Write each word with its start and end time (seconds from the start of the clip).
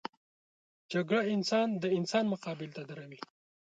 جګړه 0.91 1.21
انسان 1.35 1.67
د 1.83 1.85
انسان 1.97 2.25
مقابل 2.33 2.69
ته 2.77 2.81
دروي 2.89 3.19